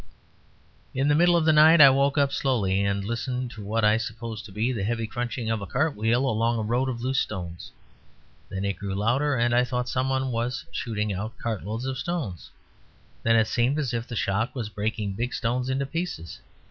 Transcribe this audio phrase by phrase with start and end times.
[0.95, 3.97] In the middle of the night I woke up slowly and listened to what I
[3.97, 7.19] supposed to be the heavy crunching of a cart wheel along a road of loose
[7.19, 7.71] stones.
[8.49, 12.49] Then it grew louder, and I thought somebody was shooting out cartloads of stones;
[13.21, 16.39] then it seemed as if the shock was breaking big stones into pieces.